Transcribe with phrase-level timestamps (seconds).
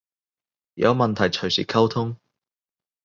[0.73, 2.17] 有問題隨時溝通